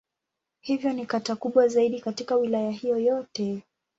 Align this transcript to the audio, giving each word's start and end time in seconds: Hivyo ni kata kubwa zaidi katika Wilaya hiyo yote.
Hivyo 0.61 0.93
ni 0.93 1.05
kata 1.05 1.35
kubwa 1.35 1.67
zaidi 1.67 2.01
katika 2.01 2.35
Wilaya 2.35 2.71
hiyo 2.71 2.99
yote. 2.99 3.63